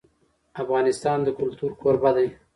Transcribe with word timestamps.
افغانستان 0.61 1.17
د 1.23 1.27
کلتور 1.39 1.71
کوربه 1.81 2.11
دی. 2.15 2.27